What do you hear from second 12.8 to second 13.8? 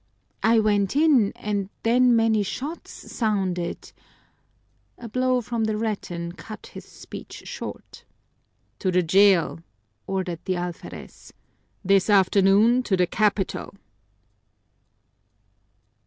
to the capital!"